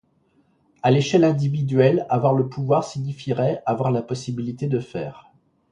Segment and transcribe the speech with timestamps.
[0.81, 5.29] À l'échelle individuelle, avoir le pouvoir signifierait avoir la possibilité de faire.